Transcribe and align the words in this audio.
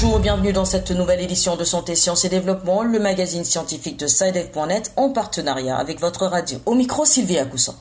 bonjour, 0.00 0.20
bienvenue 0.20 0.52
dans 0.52 0.64
cette 0.64 0.92
nouvelle 0.92 1.20
édition 1.20 1.56
de 1.56 1.64
Santé, 1.64 1.96
Sciences 1.96 2.24
et 2.24 2.28
Développement, 2.28 2.84
le 2.84 3.00
magazine 3.00 3.42
scientifique 3.42 3.98
de 3.98 4.06
SciDev.net 4.06 4.92
en 4.96 5.10
partenariat 5.10 5.76
avec 5.76 5.98
votre 5.98 6.26
radio. 6.26 6.58
Au 6.66 6.74
micro, 6.74 7.04
Sylvie 7.04 7.38
Coussin. 7.50 7.74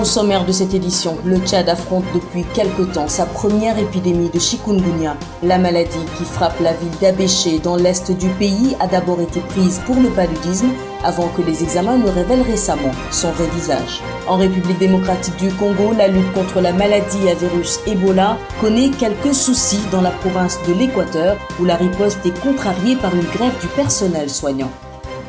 Au 0.00 0.04
sommaire 0.04 0.46
de 0.46 0.52
cette 0.52 0.72
édition, 0.72 1.18
le 1.26 1.36
Tchad 1.40 1.68
affronte 1.68 2.04
depuis 2.14 2.44
quelque 2.54 2.82
temps 2.82 3.08
sa 3.08 3.26
première 3.26 3.78
épidémie 3.78 4.30
de 4.30 4.38
chikungunya. 4.38 5.14
La 5.42 5.58
maladie 5.58 5.90
qui 6.16 6.24
frappe 6.24 6.58
la 6.60 6.72
ville 6.72 6.98
d'Abéché 7.02 7.58
dans 7.58 7.76
l'est 7.76 8.10
du 8.12 8.30
pays 8.30 8.76
a 8.80 8.86
d'abord 8.86 9.20
été 9.20 9.40
prise 9.40 9.80
pour 9.84 9.96
le 9.96 10.08
paludisme 10.08 10.70
avant 11.04 11.28
que 11.28 11.42
les 11.42 11.62
examens 11.62 11.96
ne 11.96 12.08
révèlent 12.08 12.42
récemment 12.42 12.92
son 13.10 13.30
vrai 13.32 13.46
visage. 13.54 14.02
En 14.28 14.36
République 14.36 14.78
démocratique 14.78 15.36
du 15.36 15.48
Congo, 15.54 15.92
la 15.96 16.08
lutte 16.08 16.32
contre 16.32 16.60
la 16.60 16.72
maladie 16.72 17.28
à 17.28 17.34
virus 17.34 17.80
Ebola 17.86 18.36
connaît 18.60 18.90
quelques 18.90 19.34
soucis 19.34 19.80
dans 19.90 20.00
la 20.00 20.10
province 20.10 20.58
de 20.68 20.74
l'Équateur 20.74 21.36
où 21.60 21.64
la 21.64 21.76
riposte 21.76 22.24
est 22.24 22.40
contrariée 22.40 22.96
par 22.96 23.14
une 23.14 23.22
grève 23.22 23.58
du 23.60 23.66
personnel 23.68 24.30
soignant. 24.30 24.70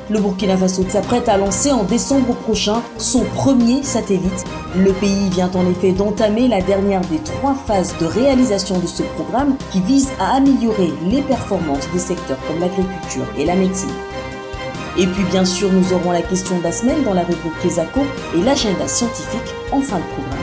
Le 0.09 0.19
Burkina 0.19 0.57
Faso 0.57 0.83
s'apprête 0.89 1.29
à 1.29 1.37
lancer 1.37 1.71
en 1.71 1.83
décembre 1.83 2.35
prochain 2.35 2.81
son 2.97 3.23
premier 3.23 3.83
satellite. 3.83 4.43
Le 4.75 4.91
pays 4.91 5.29
vient 5.29 5.49
en 5.55 5.65
effet 5.71 5.93
d'entamer 5.93 6.49
la 6.49 6.61
dernière 6.61 7.01
des 7.01 7.19
trois 7.19 7.55
phases 7.55 7.95
de 7.99 8.05
réalisation 8.05 8.79
de 8.79 8.87
ce 8.87 9.03
programme 9.03 9.55
qui 9.71 9.79
vise 9.79 10.09
à 10.19 10.35
améliorer 10.35 10.91
les 11.09 11.21
performances 11.21 11.89
des 11.93 11.99
secteurs 11.99 12.39
comme 12.47 12.59
l'agriculture 12.59 13.25
et 13.37 13.45
la 13.45 13.55
médecine. 13.55 13.89
Et 14.95 15.07
puis 15.07 15.23
bien 15.31 15.43
sûr, 15.43 15.71
nous 15.71 15.91
aurons 15.91 16.11
la 16.11 16.21
question 16.21 16.59
de 16.59 16.63
la 16.63 16.71
semaine 16.71 17.03
dans 17.03 17.15
la 17.15 17.23
rubrique 17.23 17.59
Kesako 17.63 18.01
et 18.37 18.41
l'agenda 18.43 18.87
scientifique 18.87 19.53
en 19.71 19.81
fin 19.81 19.97
de 19.97 20.03
programme. 20.03 20.39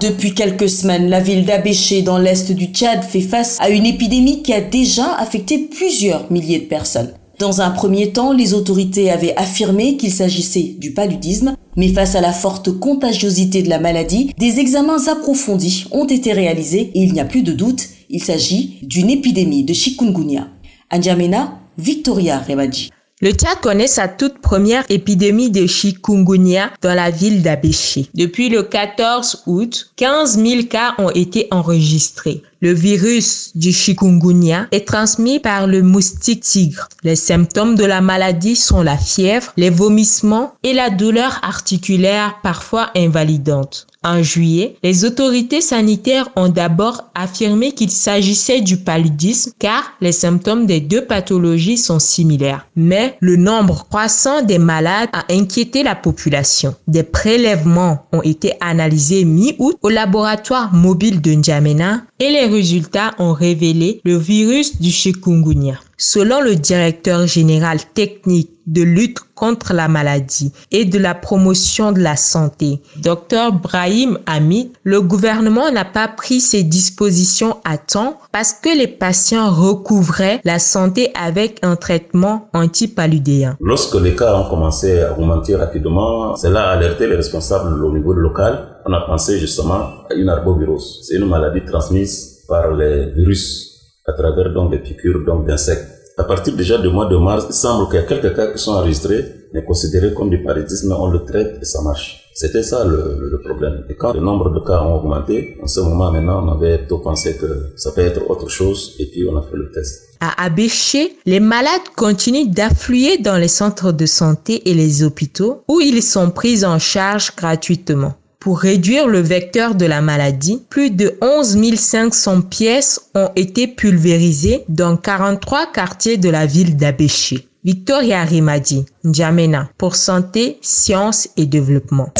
Depuis 0.00 0.34
quelques 0.34 0.68
semaines, 0.68 1.08
la 1.08 1.18
ville 1.18 1.44
d'Abéché 1.44 2.02
dans 2.02 2.18
l'est 2.18 2.52
du 2.52 2.66
Tchad 2.66 3.02
fait 3.02 3.20
face 3.20 3.58
à 3.60 3.70
une 3.70 3.86
épidémie 3.86 4.42
qui 4.42 4.52
a 4.52 4.60
déjà 4.60 5.16
affecté 5.16 5.58
plusieurs 5.58 6.30
milliers 6.30 6.60
de 6.60 6.66
personnes. 6.66 7.14
Dans 7.40 7.60
un 7.60 7.70
premier 7.70 8.12
temps, 8.12 8.32
les 8.32 8.54
autorités 8.54 9.10
avaient 9.10 9.36
affirmé 9.36 9.96
qu'il 9.96 10.12
s'agissait 10.12 10.76
du 10.78 10.92
paludisme, 10.92 11.56
mais 11.76 11.88
face 11.88 12.14
à 12.14 12.20
la 12.20 12.32
forte 12.32 12.78
contagiosité 12.78 13.62
de 13.62 13.68
la 13.68 13.78
maladie, 13.78 14.32
des 14.38 14.58
examens 14.58 15.08
approfondis 15.08 15.86
ont 15.90 16.06
été 16.06 16.32
réalisés 16.32 16.90
et 16.94 17.02
il 17.02 17.12
n'y 17.12 17.20
a 17.20 17.24
plus 17.24 17.42
de 17.42 17.52
doute, 17.52 17.88
il 18.10 18.22
s'agit 18.22 18.78
d'une 18.82 19.10
épidémie 19.10 19.64
de 19.64 19.72
chikungunya. 19.72 20.48
Anjamena, 20.90 21.58
Victoria 21.78 22.38
Remadji. 22.38 22.90
Le 23.20 23.30
Tchad 23.30 23.60
connaît 23.62 23.86
sa 23.86 24.08
toute 24.08 24.40
première 24.40 24.84
épidémie 24.90 25.50
de 25.50 25.66
chikungunya 25.66 26.70
dans 26.82 26.94
la 26.94 27.10
ville 27.10 27.42
d'Abéché. 27.42 28.06
Depuis 28.14 28.48
le 28.48 28.64
14 28.64 29.44
août, 29.46 29.92
15 29.96 30.38
000 30.38 30.62
cas 30.64 30.94
ont 30.98 31.10
été 31.10 31.48
enregistrés. 31.50 32.42
Le 32.64 32.72
virus 32.72 33.50
du 33.54 33.72
chikungunya 33.72 34.68
est 34.72 34.88
transmis 34.88 35.38
par 35.38 35.66
le 35.66 35.82
moustique 35.82 36.40
tigre. 36.40 36.88
Les 37.02 37.14
symptômes 37.14 37.74
de 37.74 37.84
la 37.84 38.00
maladie 38.00 38.56
sont 38.56 38.80
la 38.80 38.96
fièvre, 38.96 39.52
les 39.58 39.68
vomissements 39.68 40.54
et 40.62 40.72
la 40.72 40.88
douleur 40.88 41.40
articulaire 41.42 42.38
parfois 42.42 42.88
invalidante. 42.96 43.86
En 44.04 44.22
juillet, 44.22 44.76
les 44.82 45.06
autorités 45.06 45.62
sanitaires 45.62 46.28
ont 46.36 46.50
d'abord 46.50 47.04
affirmé 47.14 47.72
qu'il 47.72 47.90
s'agissait 47.90 48.60
du 48.60 48.76
paludisme 48.76 49.52
car 49.58 49.82
les 50.02 50.12
symptômes 50.12 50.66
des 50.66 50.80
deux 50.80 51.06
pathologies 51.06 51.78
sont 51.78 51.98
similaires. 51.98 52.66
Mais 52.76 53.16
le 53.20 53.36
nombre 53.36 53.86
croissant 53.88 54.42
des 54.42 54.58
malades 54.58 55.08
a 55.14 55.24
inquiété 55.30 55.82
la 55.82 55.94
population. 55.94 56.74
Des 56.86 57.02
prélèvements 57.02 58.04
ont 58.12 58.20
été 58.20 58.52
analysés 58.60 59.24
mi-août 59.24 59.78
au 59.80 59.88
laboratoire 59.88 60.74
mobile 60.74 61.22
de 61.22 61.30
N'Djamena 61.30 62.02
et 62.20 62.30
les 62.30 62.44
résultats 62.54 63.14
ont 63.18 63.32
révélé 63.32 64.00
le 64.04 64.16
virus 64.16 64.80
du 64.80 64.90
chikungunya. 64.90 65.78
Selon 65.98 66.40
le 66.40 66.54
directeur 66.54 67.26
général 67.26 67.78
technique 67.94 68.53
de 68.66 68.82
lutte 68.82 69.18
contre 69.34 69.72
la 69.74 69.88
maladie 69.88 70.52
et 70.70 70.84
de 70.84 70.98
la 70.98 71.14
promotion 71.14 71.92
de 71.92 72.00
la 72.00 72.16
santé, 72.16 72.80
Dr 73.02 73.52
Brahim 73.62 74.18
Hamid, 74.26 74.70
le 74.84 75.00
gouvernement 75.00 75.70
n'a 75.70 75.84
pas 75.84 76.08
pris 76.08 76.40
ses 76.40 76.62
dispositions 76.62 77.56
à 77.64 77.78
temps 77.78 78.18
parce 78.32 78.52
que 78.52 78.76
les 78.76 78.86
patients 78.86 79.50
recouvraient 79.50 80.40
la 80.44 80.58
santé 80.58 81.10
avec 81.14 81.58
un 81.62 81.76
traitement 81.76 82.48
antipaludéen. 82.52 83.56
Lorsque 83.60 83.94
les 83.96 84.14
cas 84.14 84.34
ont 84.34 84.48
commencé 84.48 85.00
à 85.00 85.12
augmenter 85.12 85.56
rapidement, 85.56 86.36
cela 86.36 86.70
a 86.70 86.72
alerté 86.76 87.06
les 87.06 87.16
responsables 87.16 87.82
au 87.84 87.92
niveau 87.92 88.12
local. 88.12 88.80
On 88.86 88.92
a 88.92 89.00
pensé 89.00 89.38
justement 89.38 90.06
à 90.10 90.14
une 90.14 90.28
arbovirose. 90.28 91.00
C'est 91.02 91.16
une 91.16 91.26
maladie 91.26 91.64
transmise 91.64 92.44
par 92.48 92.72
les 92.72 93.10
virus 93.10 93.74
à 94.06 94.12
travers 94.12 94.52
donc 94.52 94.70
des 94.70 94.78
piqûres 94.78 95.24
d'insectes. 95.46 96.03
À 96.16 96.22
partir 96.22 96.54
déjà 96.54 96.78
du 96.78 96.88
mois 96.88 97.06
de 97.06 97.16
mars, 97.16 97.46
il 97.48 97.54
semble 97.54 97.86
qu'il 97.88 97.96
y 97.96 98.02
a 98.02 98.06
quelques 98.06 98.36
cas 98.36 98.52
qui 98.52 98.58
sont 98.58 98.70
enregistrés, 98.70 99.24
mais 99.52 99.64
considérés 99.64 100.14
comme 100.14 100.30
du 100.30 100.40
paludisme, 100.44 100.94
on 100.96 101.08
le 101.08 101.24
traite 101.24 101.58
et 101.60 101.64
ça 101.64 101.82
marche. 101.82 102.30
C'était 102.34 102.62
ça 102.62 102.84
le, 102.84 103.30
le, 103.32 103.40
problème. 103.40 103.84
Et 103.88 103.96
quand 103.96 104.12
le 104.12 104.20
nombre 104.20 104.50
de 104.50 104.60
cas 104.60 104.82
ont 104.82 104.96
augmenté, 104.96 105.56
en 105.60 105.66
ce 105.66 105.80
moment 105.80 106.12
maintenant, 106.12 106.44
on 106.44 106.52
avait 106.52 106.78
plutôt 106.78 106.98
pensé 106.98 107.36
que 107.36 107.72
ça 107.76 107.90
peut 107.90 108.00
être 108.00 108.30
autre 108.30 108.48
chose 108.48 108.94
et 109.00 109.06
puis 109.06 109.26
on 109.28 109.36
a 109.36 109.42
fait 109.42 109.56
le 109.56 109.70
test. 109.72 110.08
À 110.20 110.44
Abéché, 110.44 111.16
les 111.26 111.40
malades 111.40 111.88
continuent 111.96 112.48
d'affluer 112.48 113.18
dans 113.18 113.36
les 113.36 113.48
centres 113.48 113.92
de 113.92 114.06
santé 114.06 114.68
et 114.70 114.74
les 114.74 115.02
hôpitaux 115.02 115.62
où 115.68 115.80
ils 115.80 116.02
sont 116.02 116.30
pris 116.30 116.64
en 116.64 116.78
charge 116.78 117.34
gratuitement. 117.36 118.14
Pour 118.44 118.58
réduire 118.58 119.08
le 119.08 119.20
vecteur 119.20 119.74
de 119.74 119.86
la 119.86 120.02
maladie, 120.02 120.60
plus 120.68 120.90
de 120.90 121.16
11 121.22 121.76
500 121.76 122.42
pièces 122.42 123.10
ont 123.14 123.30
été 123.36 123.66
pulvérisées 123.66 124.64
dans 124.68 124.98
43 124.98 125.72
quartiers 125.72 126.18
de 126.18 126.28
la 126.28 126.44
ville 126.44 126.76
d'Abéché. 126.76 127.48
Victoria 127.64 128.22
Rimadi, 128.22 128.84
N'Djamena, 129.02 129.70
pour 129.78 129.96
santé, 129.96 130.58
sciences 130.60 131.30
et 131.38 131.46
développement. 131.46 132.10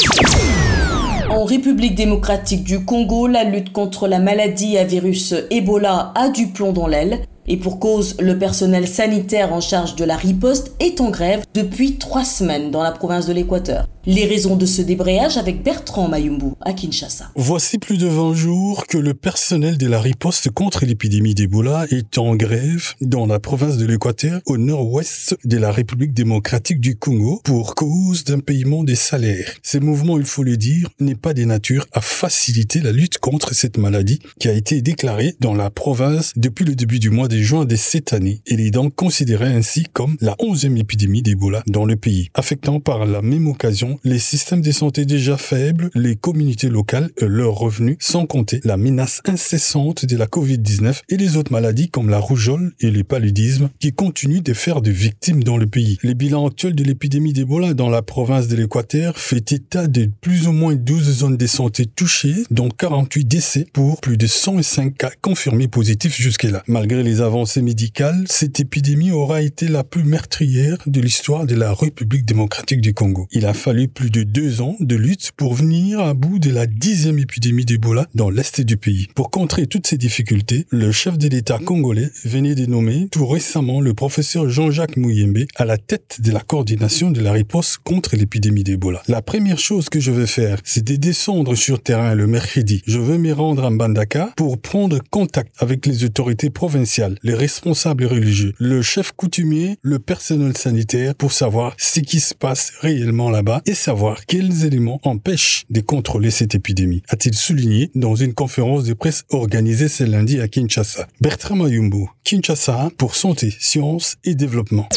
En 1.28 1.44
République 1.44 1.94
démocratique 1.94 2.64
du 2.64 2.86
Congo, 2.86 3.26
la 3.26 3.44
lutte 3.44 3.74
contre 3.74 4.08
la 4.08 4.18
maladie 4.18 4.78
à 4.78 4.84
virus 4.84 5.34
Ebola 5.50 6.14
a 6.14 6.30
du 6.30 6.46
plomb 6.46 6.72
dans 6.72 6.86
l'aile. 6.86 7.18
Et 7.46 7.58
pour 7.58 7.78
cause, 7.78 8.16
le 8.20 8.38
personnel 8.38 8.88
sanitaire 8.88 9.52
en 9.52 9.60
charge 9.60 9.96
de 9.96 10.04
la 10.04 10.16
riposte 10.16 10.72
est 10.80 11.00
en 11.02 11.10
grève 11.10 11.42
depuis 11.52 11.96
trois 11.96 12.24
semaines 12.24 12.70
dans 12.70 12.82
la 12.82 12.92
province 12.92 13.26
de 13.26 13.34
l'Équateur. 13.34 13.86
Les 14.06 14.26
raisons 14.26 14.56
de 14.56 14.66
ce 14.66 14.82
débrayage 14.82 15.38
avec 15.38 15.62
Bertrand 15.62 16.08
Mayumbu 16.08 16.52
à 16.60 16.74
Kinshasa. 16.74 17.30
Voici 17.36 17.78
plus 17.78 17.96
de 17.96 18.06
20 18.06 18.34
jours 18.34 18.86
que 18.86 18.98
le 18.98 19.14
personnel 19.14 19.78
de 19.78 19.86
la 19.86 19.98
riposte 19.98 20.50
contre 20.50 20.84
l'épidémie 20.84 21.34
d'Ebola 21.34 21.86
est 21.90 22.18
en 22.18 22.34
grève 22.34 22.92
dans 23.00 23.26
la 23.26 23.38
province 23.38 23.78
de 23.78 23.86
l'Équateur 23.86 24.40
au 24.44 24.58
nord-ouest 24.58 25.36
de 25.44 25.56
la 25.56 25.70
République 25.70 26.12
démocratique 26.12 26.80
du 26.80 26.96
Congo 26.96 27.40
pour 27.44 27.74
cause 27.74 28.24
d'un 28.24 28.40
paiement 28.40 28.84
des 28.84 28.94
salaires. 28.94 29.54
Ces 29.62 29.80
mouvements, 29.80 30.18
il 30.18 30.26
faut 30.26 30.42
le 30.42 30.58
dire, 30.58 30.90
n'est 31.00 31.14
pas 31.14 31.32
des 31.32 31.46
natures 31.46 31.86
à 31.92 32.02
faciliter 32.02 32.80
la 32.80 32.92
lutte 32.92 33.18
contre 33.18 33.54
cette 33.54 33.78
maladie 33.78 34.18
qui 34.38 34.48
a 34.48 34.52
été 34.52 34.82
déclarée 34.82 35.34
dans 35.40 35.54
la 35.54 35.70
province 35.70 36.32
depuis 36.36 36.66
le 36.66 36.74
début 36.74 36.98
du 36.98 37.08
mois 37.08 37.28
de 37.28 37.33
juin 37.42 37.64
de 37.64 37.76
cette 37.76 38.12
année. 38.12 38.40
Elle 38.46 38.60
est 38.60 38.70
donc 38.70 38.94
considérée 38.94 39.52
ainsi 39.52 39.84
comme 39.92 40.16
la 40.20 40.36
onzième 40.38 40.76
épidémie 40.76 41.22
d'Ebola 41.22 41.62
dans 41.66 41.84
le 41.84 41.96
pays, 41.96 42.28
affectant 42.34 42.80
par 42.80 43.06
la 43.06 43.22
même 43.22 43.46
occasion 43.46 43.98
les 44.04 44.18
systèmes 44.18 44.62
de 44.62 44.72
santé 44.72 45.04
déjà 45.04 45.36
faibles, 45.36 45.90
les 45.94 46.16
communautés 46.16 46.68
locales 46.68 47.10
et 47.18 47.26
leurs 47.26 47.54
revenus, 47.54 47.96
sans 48.00 48.26
compter 48.26 48.60
la 48.64 48.76
menace 48.76 49.20
incessante 49.26 50.04
de 50.04 50.16
la 50.16 50.26
Covid-19 50.26 51.00
et 51.08 51.16
les 51.16 51.36
autres 51.36 51.52
maladies 51.52 51.88
comme 51.88 52.10
la 52.10 52.18
rougeole 52.18 52.72
et 52.80 52.90
les 52.90 53.04
paludismes 53.04 53.70
qui 53.78 53.92
continuent 53.92 54.42
de 54.42 54.52
faire 54.52 54.80
des 54.80 54.92
victimes 54.92 55.42
dans 55.42 55.56
le 55.56 55.66
pays. 55.66 55.98
Les 56.02 56.14
bilans 56.14 56.46
actuels 56.46 56.74
de 56.74 56.84
l'épidémie 56.84 57.32
d'Ebola 57.32 57.74
dans 57.74 57.90
la 57.90 58.02
province 58.02 58.48
de 58.48 58.56
l'Équateur 58.56 59.18
fait 59.18 59.52
état 59.52 59.86
de 59.86 60.10
plus 60.20 60.46
ou 60.46 60.52
moins 60.52 60.74
12 60.74 61.18
zones 61.18 61.36
de 61.36 61.46
santé 61.46 61.86
touchées, 61.86 62.44
dont 62.50 62.68
48 62.68 63.24
décès 63.24 63.66
pour 63.72 64.00
plus 64.00 64.16
de 64.16 64.26
105 64.26 64.96
cas 64.96 65.10
confirmés 65.20 65.68
positifs 65.68 66.16
jusque-là. 66.16 66.62
Malgré 66.66 67.02
les 67.02 67.20
avancées 67.24 67.62
médicales, 67.62 68.24
cette 68.28 68.60
épidémie 68.60 69.10
aura 69.10 69.42
été 69.42 69.66
la 69.68 69.82
plus 69.82 70.04
meurtrière 70.04 70.78
de 70.86 71.00
l'histoire 71.00 71.46
de 71.46 71.54
la 71.54 71.72
République 71.72 72.26
démocratique 72.26 72.80
du 72.80 72.94
Congo. 72.94 73.26
Il 73.32 73.46
a 73.46 73.54
fallu 73.54 73.88
plus 73.88 74.10
de 74.10 74.22
deux 74.22 74.60
ans 74.60 74.76
de 74.78 74.94
lutte 74.94 75.32
pour 75.32 75.54
venir 75.54 76.00
à 76.00 76.14
bout 76.14 76.38
de 76.38 76.50
la 76.50 76.66
dixième 76.66 77.18
épidémie 77.18 77.64
d'Ebola 77.64 78.06
dans 78.14 78.30
l'est 78.30 78.60
du 78.60 78.76
pays. 78.76 79.08
Pour 79.14 79.30
contrer 79.30 79.66
toutes 79.66 79.86
ces 79.86 79.96
difficultés, 79.96 80.66
le 80.70 80.92
chef 80.92 81.18
de 81.18 81.28
l'État 81.28 81.58
congolais 81.58 82.10
venait 82.24 82.54
de 82.54 82.66
nommer 82.66 83.08
tout 83.10 83.26
récemment 83.26 83.80
le 83.80 83.94
professeur 83.94 84.48
Jean-Jacques 84.48 84.96
Mouyembe 84.96 85.44
à 85.56 85.64
la 85.64 85.78
tête 85.78 86.18
de 86.20 86.30
la 86.30 86.40
coordination 86.40 87.10
de 87.10 87.20
la 87.20 87.32
riposte 87.32 87.78
contre 87.78 88.16
l'épidémie 88.16 88.64
d'Ebola. 88.64 89.02
La 89.08 89.22
première 89.22 89.58
chose 89.58 89.88
que 89.88 90.00
je 90.00 90.10
veux 90.10 90.26
faire, 90.26 90.58
c'est 90.64 90.84
de 90.84 90.96
descendre 90.96 91.54
sur 91.54 91.82
terrain 91.82 92.14
le 92.14 92.26
mercredi. 92.26 92.82
Je 92.86 92.98
veux 92.98 93.18
me 93.18 93.32
rendre 93.32 93.64
à 93.64 93.70
Mbandaka 93.70 94.32
pour 94.36 94.60
prendre 94.60 94.98
contact 95.10 95.54
avec 95.58 95.86
les 95.86 96.04
autorités 96.04 96.50
provinciales 96.50 97.13
les 97.22 97.34
responsables 97.34 98.04
religieux, 98.04 98.54
le 98.58 98.82
chef 98.82 99.12
coutumier, 99.12 99.78
le 99.82 99.98
personnel 99.98 100.56
sanitaire 100.56 101.14
pour 101.14 101.32
savoir 101.32 101.74
ce 101.78 102.00
qui 102.00 102.20
se 102.20 102.34
passe 102.34 102.72
réellement 102.80 103.30
là-bas 103.30 103.62
et 103.66 103.74
savoir 103.74 104.26
quels 104.26 104.64
éléments 104.64 105.00
empêchent 105.02 105.64
de 105.70 105.80
contrôler 105.80 106.30
cette 106.30 106.54
épidémie, 106.54 107.02
a-t-il 107.08 107.34
souligné 107.34 107.90
dans 107.94 108.14
une 108.14 108.34
conférence 108.34 108.84
de 108.84 108.94
presse 108.94 109.24
organisée 109.30 109.88
ce 109.88 110.04
lundi 110.04 110.40
à 110.40 110.48
Kinshasa. 110.48 111.06
Bertrand 111.20 111.56
Mayumbu, 111.56 112.06
Kinshasa 112.24 112.90
pour 112.96 113.14
santé, 113.14 113.54
sciences 113.58 114.16
et 114.24 114.34
développement. 114.34 114.88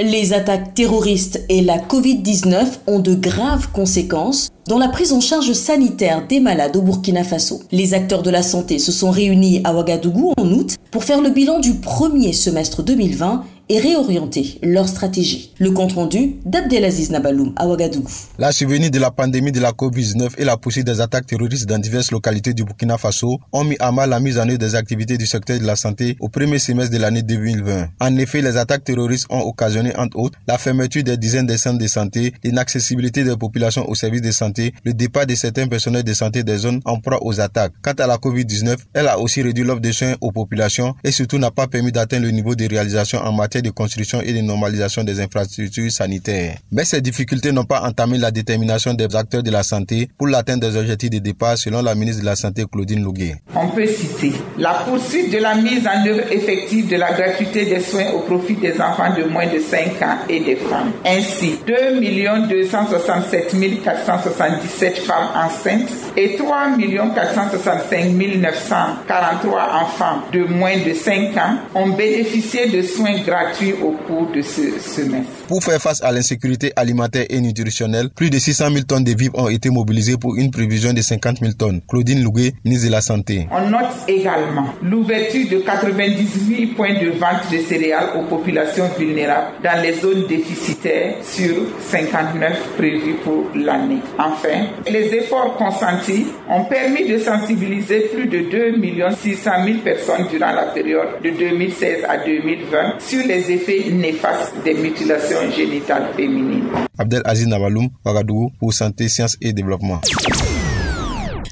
Les 0.00 0.32
attaques 0.32 0.74
terroristes 0.74 1.44
et 1.48 1.60
la 1.60 1.78
Covid-19 1.78 2.66
ont 2.86 3.00
de 3.00 3.14
graves 3.16 3.72
conséquences 3.72 4.48
dans 4.68 4.78
la 4.78 4.86
prise 4.86 5.12
en 5.12 5.20
charge 5.20 5.52
sanitaire 5.54 6.24
des 6.28 6.38
malades 6.38 6.76
au 6.76 6.82
Burkina 6.82 7.24
Faso. 7.24 7.62
Les 7.72 7.94
acteurs 7.94 8.22
de 8.22 8.30
la 8.30 8.44
santé 8.44 8.78
se 8.78 8.92
sont 8.92 9.10
réunis 9.10 9.60
à 9.64 9.74
Ouagadougou 9.74 10.34
en 10.36 10.52
août 10.52 10.76
pour 10.92 11.02
faire 11.02 11.20
le 11.20 11.30
bilan 11.30 11.58
du 11.58 11.74
premier 11.74 12.32
semestre 12.32 12.84
2020 12.84 13.44
et 13.68 13.78
réorienter 13.80 14.58
leur 14.62 14.88
stratégie. 14.88 15.52
Le 15.58 15.70
compte 15.70 15.92
rendu 15.92 16.36
d'Abdelaziz 16.44 17.10
Nabaloum 17.10 17.52
à 17.56 17.66
Ouagadougou. 17.66 18.10
La 18.38 18.52
survenue 18.52 18.90
de 18.90 18.98
la 18.98 19.10
pandémie 19.10 19.52
de 19.52 19.60
la 19.60 19.72
COVID-19 19.72 20.30
et 20.38 20.44
la 20.44 20.56
poursuite 20.56 20.86
des 20.86 21.00
attaques 21.00 21.26
terroristes 21.26 21.66
dans 21.66 21.78
diverses 21.78 22.10
localités 22.10 22.54
du 22.54 22.64
Burkina 22.64 22.98
Faso 22.98 23.38
ont 23.52 23.64
mis 23.64 23.76
à 23.80 23.92
mal 23.92 24.10
la 24.10 24.20
mise 24.20 24.38
en 24.38 24.48
œuvre 24.48 24.58
des 24.58 24.74
activités 24.74 25.18
du 25.18 25.26
secteur 25.26 25.58
de 25.58 25.64
la 25.66 25.76
santé 25.76 26.16
au 26.20 26.28
premier 26.28 26.58
semestre 26.58 26.92
de 26.92 26.98
l'année 26.98 27.22
2020. 27.22 27.88
En 28.00 28.16
effet, 28.16 28.40
les 28.40 28.56
attaques 28.56 28.84
terroristes 28.84 29.26
ont 29.30 29.40
occasionné 29.40 29.94
entre 29.96 30.18
autres 30.18 30.38
la 30.46 30.58
fermeture 30.58 31.02
des 31.02 31.16
dizaines 31.16 31.46
de 31.46 31.56
centres 31.56 31.78
de 31.78 31.86
santé, 31.86 32.32
l'inaccessibilité 32.44 33.24
des 33.24 33.36
populations 33.36 33.88
aux 33.88 33.94
services 33.94 34.22
de 34.22 34.30
santé, 34.30 34.72
le 34.84 34.94
départ 34.94 35.26
de 35.26 35.34
certains 35.34 35.66
personnels 35.68 36.04
de 36.04 36.14
santé 36.14 36.42
des 36.42 36.58
zones 36.58 36.80
en 36.84 36.98
proie 37.00 37.18
aux 37.22 37.40
attaques. 37.40 37.72
Quant 37.82 37.92
à 37.98 38.06
la 38.06 38.16
COVID-19, 38.16 38.76
elle 38.94 39.08
a 39.08 39.18
aussi 39.18 39.42
réduit 39.42 39.64
l'offre 39.64 39.80
de 39.80 39.92
soins 39.92 40.14
aux 40.20 40.32
populations 40.32 40.94
et 41.04 41.10
surtout 41.12 41.38
n'a 41.38 41.50
pas 41.50 41.66
permis 41.66 41.92
d'atteindre 41.92 42.26
le 42.26 42.30
niveau 42.30 42.54
de 42.54 42.66
réalisation 42.68 43.18
en 43.18 43.32
matière 43.32 43.57
de 43.62 43.70
construction 43.70 44.20
et 44.20 44.32
de 44.32 44.40
normalisation 44.40 45.04
des 45.04 45.20
infrastructures 45.20 45.90
sanitaires. 45.90 46.56
Mais 46.70 46.84
ces 46.84 47.00
difficultés 47.00 47.52
n'ont 47.52 47.64
pas 47.64 47.82
entamé 47.82 48.18
la 48.18 48.30
détermination 48.30 48.94
des 48.94 49.14
acteurs 49.14 49.42
de 49.42 49.50
la 49.50 49.62
santé 49.62 50.08
pour 50.16 50.28
l'atteinte 50.28 50.60
des 50.60 50.76
objectifs 50.76 51.10
de 51.10 51.18
départ 51.18 51.58
selon 51.58 51.82
la 51.82 51.94
ministre 51.94 52.20
de 52.22 52.26
la 52.26 52.36
Santé 52.36 52.64
Claudine 52.70 53.02
Louguet. 53.02 53.36
On 53.54 53.68
peut 53.68 53.86
citer 53.86 54.32
la 54.58 54.84
poursuite 54.86 55.32
de 55.32 55.38
la 55.38 55.54
mise 55.54 55.86
en 55.86 56.06
œuvre 56.06 56.32
effective 56.32 56.88
de 56.88 56.96
la 56.96 57.12
gratuité 57.12 57.64
des 57.66 57.80
soins 57.80 58.10
au 58.14 58.20
profit 58.20 58.54
des 58.54 58.80
enfants 58.80 59.14
de 59.16 59.24
moins 59.24 59.46
de 59.46 59.58
5 59.58 60.02
ans 60.02 60.18
et 60.28 60.40
des 60.40 60.56
femmes. 60.56 60.92
Ainsi, 61.04 61.58
2 61.66 62.00
267 62.48 63.54
477 63.82 64.98
femmes 64.98 65.28
enceintes 65.34 65.90
et 66.16 66.36
3 66.36 66.76
465 67.14 68.12
943 68.14 69.62
enfants 69.82 70.18
de 70.32 70.44
moins 70.44 70.76
de 70.78 70.92
5 70.92 71.36
ans 71.36 71.56
ont 71.74 71.88
bénéficié 71.90 72.68
de 72.68 72.82
soins 72.82 73.18
gratuits 73.20 73.47
au 73.82 73.92
cours 74.06 74.30
de 74.32 74.42
ce 74.42 74.78
semestre. 74.78 75.37
Pour 75.48 75.64
faire 75.64 75.80
face 75.80 76.02
à 76.02 76.12
l'insécurité 76.12 76.74
alimentaire 76.76 77.24
et 77.30 77.40
nutritionnelle, 77.40 78.10
plus 78.10 78.28
de 78.28 78.38
600 78.38 78.66
000 78.70 78.80
tonnes 78.86 79.02
de 79.02 79.16
vivres 79.16 79.38
ont 79.38 79.48
été 79.48 79.70
mobilisées 79.70 80.18
pour 80.18 80.36
une 80.36 80.50
prévision 80.50 80.92
de 80.92 81.00
50 81.00 81.38
000 81.38 81.52
tonnes. 81.54 81.80
Claudine 81.88 82.22
Louguet, 82.22 82.52
ministre 82.66 82.88
de 82.88 82.92
la 82.92 83.00
Santé. 83.00 83.48
On 83.50 83.70
note 83.70 83.88
également 84.06 84.74
l'ouverture 84.82 85.48
de 85.48 85.60
98 85.60 86.66
points 86.76 87.00
de 87.00 87.08
vente 87.12 87.50
de 87.50 87.56
céréales 87.60 88.10
aux 88.18 88.24
populations 88.24 88.90
vulnérables 88.98 89.52
dans 89.64 89.82
les 89.82 89.94
zones 89.94 90.26
déficitaires 90.26 91.14
sur 91.22 91.54
59 91.88 92.76
prévues 92.76 93.16
pour 93.24 93.46
l'année. 93.54 94.00
Enfin, 94.18 94.66
les 94.86 95.14
efforts 95.14 95.56
consentis 95.56 96.26
ont 96.50 96.64
permis 96.64 97.08
de 97.08 97.16
sensibiliser 97.16 98.00
plus 98.14 98.26
de 98.26 98.50
2 98.50 98.74
600 99.18 99.50
000 99.64 99.78
personnes 99.78 100.26
durant 100.30 100.52
la 100.52 100.66
période 100.66 101.22
de 101.24 101.30
2016 101.30 102.04
à 102.06 102.18
2020 102.18 102.98
sur 102.98 103.26
les 103.26 103.50
effets 103.50 103.86
néfastes 103.90 104.52
des 104.62 104.74
mutilations 104.74 105.37
féminines. 106.16 106.64
Abdel 106.98 107.22
Aziz 107.24 107.46
Navaloum, 107.46 107.88
Ouagadougou, 108.04 108.50
pour 108.58 108.72
Santé, 108.72 109.08
Sciences 109.08 109.36
et 109.40 109.52
Développement. 109.52 110.00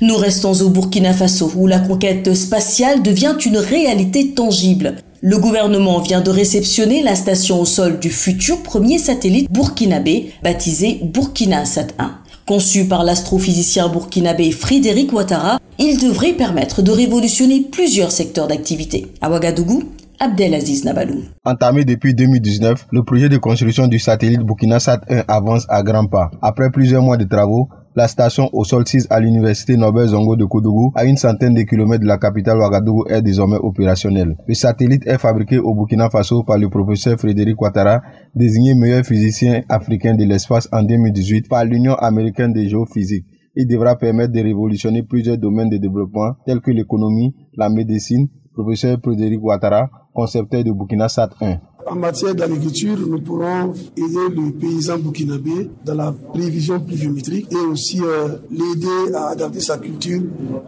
Nous 0.03 0.17
restons 0.17 0.53
au 0.61 0.69
Burkina 0.69 1.15
Faso 1.15 1.51
où 1.57 1.67
la 1.67 1.79
conquête 1.79 2.35
spatiale 2.35 3.03
devient 3.03 3.35
une 3.45 3.57
réalité 3.57 4.35
tangible. 4.35 4.97
Le 5.23 5.39
gouvernement 5.39 6.01
vient 6.01 6.21
de 6.21 6.31
réceptionner 6.31 7.03
la 7.03 7.15
station 7.15 7.61
au 7.61 7.65
sol 7.65 7.99
du 7.99 8.11
futur 8.11 8.63
premier 8.63 8.99
satellite 8.99 9.51
burkinabé 9.51 10.33
baptisé 10.43 11.01
Burkina 11.03 11.65
Sat 11.65 11.89
1. 11.99 12.11
Conçu 12.47 12.85
par 12.85 13.03
l'astrophysicien 13.05 13.89
burkinabé 13.89 14.53
Frédéric 14.53 15.13
Ouattara, 15.13 15.59
il 15.79 15.99
devrait 15.99 16.35
permettre 16.35 16.83
de 16.83 16.91
révolutionner 16.93 17.63
plusieurs 17.63 18.13
secteurs 18.13 18.47
d'activité. 18.47 19.07
À 19.21 19.31
Ouagadougou, 19.31 19.83
Abdelaziz 20.19 20.85
Nabalou. 20.85 21.23
Entamé 21.45 21.85
depuis 21.85 22.15
2019, 22.15 22.87
le 22.91 23.03
projet 23.03 23.29
de 23.29 23.37
construction 23.37 23.87
du 23.87 23.99
satellite 23.99 24.41
Burkina 24.41 24.81
Sat 24.81 25.01
1 25.11 25.25
avance 25.29 25.67
à 25.69 25.83
grands 25.83 26.07
pas. 26.07 26.31
Après 26.41 26.71
plusieurs 26.71 27.03
mois 27.03 27.17
de 27.17 27.25
travaux, 27.25 27.69
la 27.95 28.09
station 28.09 28.49
au 28.53 28.65
sol 28.65 28.87
6 28.87 29.07
à 29.11 29.21
l'université 29.21 29.77
Nobel 29.77 30.09
Zongo 30.09 30.37
de 30.37 30.45
Koudougou, 30.45 30.93
à 30.95 31.05
une 31.05 31.17
centaine 31.17 31.55
de 31.55 31.63
kilomètres 31.63 32.03
de 32.03 32.09
la 32.09 32.19
capitale 32.19 32.59
Ouagadougou, 32.59 33.07
est 33.09 33.23
désormais 33.23 33.57
opérationnelle. 33.57 34.37
Le 34.47 34.55
satellite 34.55 35.07
est 35.07 35.19
fabriqué 35.19 35.59
au 35.59 35.75
Burkina 35.75 36.11
Faso 36.11 36.43
par 36.43 36.59
le 36.59 36.69
professeur 36.69 37.19
Frédéric 37.19 37.61
Ouattara, 37.61 38.03
désigné 38.35 38.75
meilleur 38.75 39.05
physicien 39.05 39.63
africain 39.69 40.15
de 40.15 40.25
l'espace 40.25 40.69
en 40.73 40.83
2018 40.83 41.49
par 41.49 41.65
l'Union 41.65 41.95
américaine 41.95 42.53
de 42.53 42.63
géophysique. 42.63 43.25
Il 43.55 43.67
devra 43.67 43.97
permettre 43.97 44.33
de 44.33 44.41
révolutionner 44.41 45.03
plusieurs 45.03 45.39
domaines 45.39 45.71
de 45.71 45.79
développement 45.79 46.35
tels 46.45 46.61
que 46.61 46.71
l'économie, 46.71 47.35
la 47.57 47.71
médecine, 47.71 48.29
professeur 48.53 48.99
Frédéric 49.03 49.43
Ouattara, 49.43 49.89
concepteur 50.17 50.65
de 50.65 50.73
Burkina 50.73 51.09
Sat 51.09 51.31
1. 51.41 51.59
En 51.89 51.95
matière 51.95 52.35
d'agriculture, 52.35 52.97
nous 52.99 53.21
pourrons 53.21 53.73
aider 53.97 54.35
le 54.35 54.51
paysan 54.59 54.99
burkinabé 54.99 55.71
dans 55.85 55.95
la 55.95 56.13
prévision 56.35 56.81
pluviométrique 56.81 57.47
et 57.53 57.71
aussi 57.71 58.01
euh, 58.01 58.39
l'aider 58.51 59.15
à 59.15 59.29
adapter 59.29 59.61
sa 59.61 59.79
culture 59.79 60.21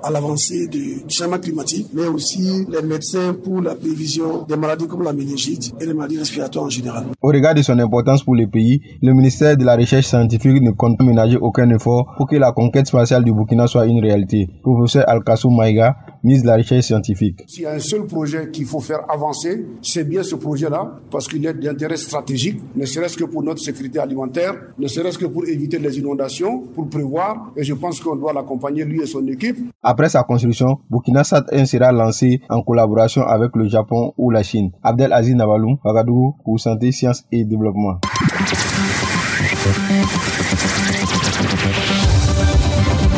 à 0.05 0.13
l'avancée 0.13 0.69
du 0.69 1.03
changement 1.09 1.39
climatique, 1.39 1.89
mais 1.93 2.07
aussi 2.07 2.65
les 2.71 2.83
médecins 2.83 3.35
pour 3.35 3.61
la 3.61 3.75
prévision 3.75 4.45
des 4.49 4.57
maladies 4.57 4.87
comme 4.87 5.03
la 5.03 5.13
méningite 5.13 5.75
et 5.81 5.87
les 5.87 5.93
maladies 5.93 6.19
respiratoires 6.19 6.67
en 6.67 6.71
général. 6.71 7.07
Au 7.21 7.29
regard 7.29 7.55
de 7.55 7.63
son 7.63 7.77
importance 7.81 8.23
pour 8.23 8.37
le 8.37 8.47
pays, 8.47 8.81
le 9.03 9.13
ministère 9.13 9.57
de 9.57 9.65
la 9.65 9.75
Recherche 9.75 10.07
scientifique 10.07 10.63
ne 10.63 10.71
compte 10.71 11.03
ménager 11.03 11.37
aucun 11.37 11.69
effort 11.71 12.15
pour 12.17 12.29
que 12.29 12.37
la 12.37 12.53
conquête 12.53 12.87
spatiale 12.87 13.25
du 13.25 13.33
Burkina 13.33 13.67
soit 13.67 13.87
une 13.87 14.01
réalité. 14.01 14.49
Professeur 14.63 15.03
Alkassou 15.09 15.51
Maïga, 15.51 15.97
ministre 16.23 16.45
de 16.45 16.51
la 16.51 16.57
Recherche 16.57 16.87
scientifique. 16.87 17.45
S'il 17.47 17.63
y 17.63 17.67
a 17.67 17.73
un 17.73 17.79
seul 17.79 18.07
projet 18.07 18.51
qu'il 18.51 18.67
faut 18.67 18.81
faire 18.81 19.01
avancer, 19.11 19.67
c'est 19.83 20.05
bien 20.05 20.23
ce 20.23 20.35
projet-là 20.35 20.99
parce 21.11 21.29
qu'il 21.29 21.45
est 21.47 21.55
d'intérêt 21.55 21.97
stratégique, 21.97 22.61
ne 22.77 22.85
serait-ce 22.85 23.17
que 23.17 23.25
pour 23.25 23.43
notre 23.43 23.61
sécurité 23.61 23.99
alimentaire, 23.99 24.55
ne 24.79 24.89
serait-ce 24.89 25.19
que 25.19 25.27
pour 25.27 25.47
éviter 25.47 25.79
les 25.79 25.99
inondations, 25.99 26.61
pour 26.75 26.89
prévoir, 26.89 27.53
et 27.57 27.65
je 27.65 27.75
pense 27.75 28.01
qu'on 28.01 28.17
doit 28.17 28.33
l'accompagner, 28.33 28.85
lui 28.85 29.03
et 29.03 29.07
son 29.07 29.27
équipe. 29.27 29.59
Après 29.83 30.09
sa 30.09 30.23
construction, 30.23 30.79
Burkina 30.91 31.25
Sat 31.25 31.47
1 31.53 31.65
sera 31.65 31.93
lancé 31.93 32.41
en 32.49 32.63
collaboration 32.63 33.23
avec 33.23 33.51
le 33.55 33.69
Japon 33.69 34.13
ou 34.17 34.31
la 34.31 34.43
Chine. 34.43 34.71
Abdel 34.83 35.13
Aziz 35.13 35.35
Navaloum, 35.35 35.79
Ouagadougou, 35.85 36.37
pour 36.45 36.61
Santé, 36.61 36.93
Sciences 36.93 37.25
et 37.33 37.45
Développement. 37.45 37.99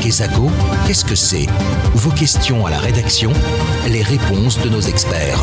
Kesako, 0.00 0.48
qu'est-ce 0.86 1.04
que 1.04 1.14
c'est? 1.14 1.46
Vos 1.94 2.10
questions 2.10 2.64
à 2.66 2.70
la 2.70 2.78
rédaction, 2.92 3.30
les 3.88 4.02
réponses 4.02 4.60
de 4.64 4.68
nos 4.68 4.80
experts. 4.80 5.40